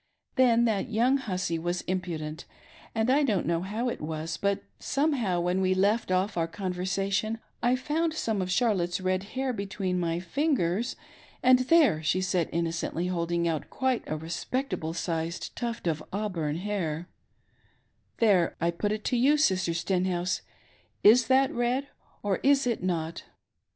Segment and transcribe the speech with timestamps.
[0.33, 2.45] Then that young hussy was impudent,
[2.95, 7.37] and I don't know how it was, but, somehoviTi when we left off our conversation
[7.61, 10.95] I found some of Charlotte's red hair between my fingers;
[11.43, 17.07] and there"— she said, innocently, holding out quite a respectable sized tuft of auburn hair,
[18.17, 20.41] —"there; I put it to you, Sister Stenhouse,
[21.03, 21.89] is that red,
[22.23, 23.25] or is it not.?"